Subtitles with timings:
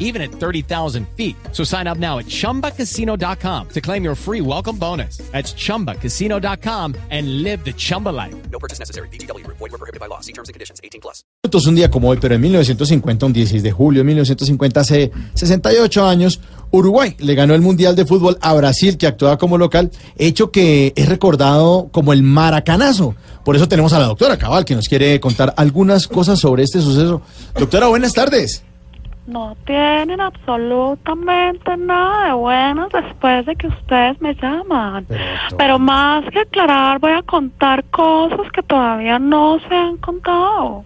[0.00, 1.36] even at 30,000 feet.
[1.52, 5.18] So sign up now at chumbacasino.com to claim your free welcome bonus.
[5.30, 8.34] That's chumbacasino.com and live the Chumba life.
[8.50, 9.08] No purchase necessary.
[9.10, 9.46] BGW.
[9.46, 10.20] Void were prohibited by law.
[10.20, 10.80] See terms and conditions.
[10.82, 11.22] 18 plus.
[11.66, 16.06] un día como hoy, pero en 1950, un 16 de julio de 1950, hace 68
[16.06, 20.50] años, Uruguay le ganó el Mundial de Fútbol a Brasil, que actuaba como local, hecho
[20.50, 23.14] que es recordado como el maracanazo.
[23.44, 26.80] Por eso tenemos a la doctora Cabal, que nos quiere contar algunas cosas sobre este
[26.80, 27.22] suceso.
[27.58, 28.62] Doctora, buenas tardes.
[29.30, 35.06] No tienen absolutamente nada de buenos después de que ustedes me llaman.
[35.56, 40.84] Pero, más que aclarar, voy a contar cosas que todavía no se han contado.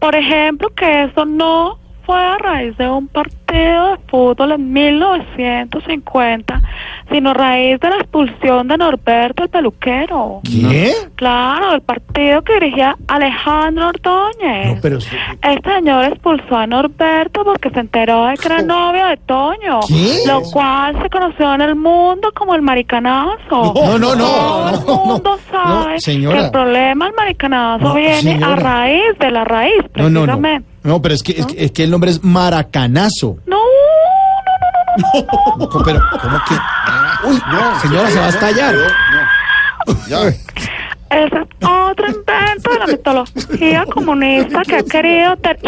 [0.00, 6.62] Por ejemplo, que eso no fue a raíz de un partido de fútbol en 1950,
[7.10, 10.40] sino a raíz de la expulsión de Norberto el peluquero.
[10.44, 10.92] ¿Qué?
[11.14, 14.74] Claro, el partido que dirigía Alejandro Ordóñez.
[14.74, 14.98] No, pero...
[14.98, 20.20] Este señor expulsó a Norberto porque se enteró de que era novio de Toño, ¿Qué?
[20.26, 23.72] lo cual se conoció en el mundo como el maricanazo.
[23.74, 27.84] No, no, no, Todo el no, mundo no, sabe no, que el problema del maricanazo
[27.84, 28.52] No, viene señora.
[28.52, 30.20] a raíz de la raíz, No, no, no.
[30.26, 30.68] precisamente.
[30.82, 33.38] No, pero es que, es que, es que el nombre es maracanazo.
[34.96, 35.66] No, no, no, no, no, no.
[35.66, 36.54] No, pero, ¿cómo que?
[37.26, 37.36] Uy,
[37.82, 38.74] señora, se va a estallar.
[41.10, 45.58] Ese es otro invento de la mitología comunista que ha querido ter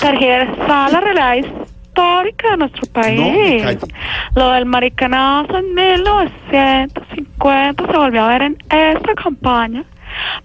[0.00, 3.78] tergiversar la realidad histórica de nuestro país.
[4.34, 9.84] Lo del maricanazo en 1950 se volvió a ver en esta campaña,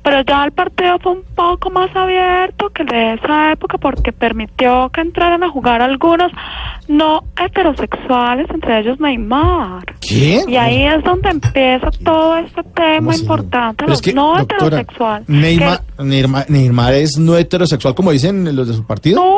[0.02, 4.12] pero ya el partido fue un poco más abierto que el de esa época porque
[4.12, 6.31] permitió que entraran a jugar algunos
[6.88, 9.86] no heterosexuales, entre ellos Neymar.
[10.02, 10.44] ¿Qué?
[10.48, 15.30] Y ahí es donde empieza todo este tema importante, los es que, no doctora, heterosexuales.
[15.30, 19.22] Neymar, Neymar, Neymar es no heterosexual, como dicen los de su partido.
[19.22, 19.38] No,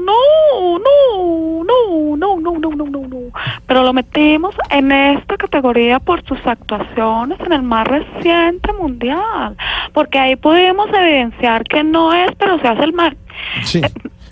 [0.00, 3.18] no, no, no, no, no, no, no, no, no.
[3.66, 9.56] Pero lo metimos en esta categoría por sus actuaciones en el más reciente mundial,
[9.92, 13.16] porque ahí pudimos evidenciar que no es, pero se hace el mal.
[13.64, 13.80] Sí.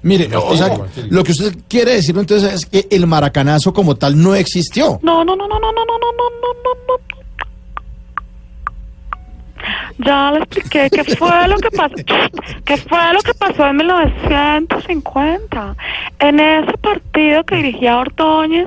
[0.02, 0.76] Mire, o sea,
[1.10, 4.98] lo que usted quiere decir entonces es que el maracanazo como tal no existió.
[5.02, 6.94] No, no, no, no, no, no, no, no, no, no, no, no.
[9.98, 11.94] Ya le expliqué qué fue lo que pasó,
[12.64, 15.76] qué fue lo que pasó en 1950.
[16.18, 18.66] En ese partido que dirigía Ordóñez,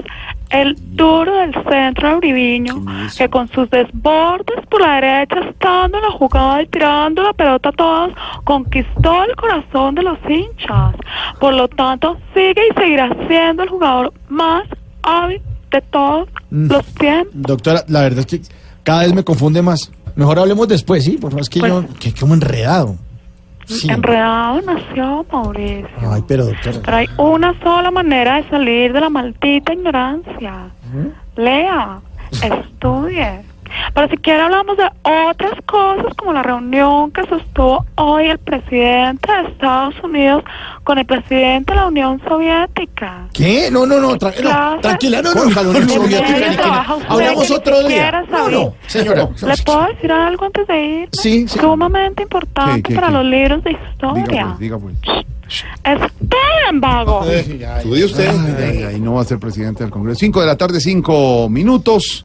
[0.50, 2.84] el duro del centro de Uribiño,
[3.18, 7.70] que con sus desbordes por la derecha, estando en la jugada y tirando la pelota
[7.70, 8.14] a todos,
[8.44, 10.96] conquistó el corazón de los hinchas.
[11.40, 14.64] Por lo tanto, sigue y seguirá siendo el jugador más
[15.04, 15.42] hábil
[15.72, 17.34] de todos los tiempos.
[17.34, 18.42] Doctora, la verdad es que
[18.84, 19.92] cada vez me confunde más.
[20.16, 22.96] Mejor hablemos después, sí, por favor, es que Pues- yo, que como enredado.
[23.66, 23.90] Sí.
[23.90, 25.88] Enredado nació Mauricio.
[26.12, 26.80] Ay, pero doctora.
[26.84, 30.70] Pero hay una sola manera de salir de la maldita ignorancia.
[31.36, 32.00] Lea,
[32.32, 33.44] estudie.
[33.96, 39.32] Pero si quiere hablamos de otras cosas como la reunión que sostuvo hoy el presidente
[39.32, 40.44] de Estados Unidos
[40.84, 43.28] con el presidente de la Unión Soviética.
[43.34, 43.70] ¿Qué?
[43.72, 47.52] No, no, no, tra- no, tranquila, no, no, no, no, no, ¿En soviética, usted Hablamos
[47.52, 48.24] otro día.
[48.30, 49.30] No, no, señora.
[49.42, 51.10] ¿Le puedo decir algo antes de ir?
[51.14, 51.58] Sí, sí.
[51.60, 53.14] Sumamente importante ¿Qué, qué, para qué?
[53.14, 54.46] los libros de Diga historia.
[54.48, 54.96] pues, diga pues.
[55.84, 57.24] Esperen, vago.
[57.24, 58.28] Estudie usted.
[58.30, 60.20] Ay, ay, ay, no va a ser presidente del Congreso.
[60.20, 62.24] Cinco de la tarde, cinco minutos.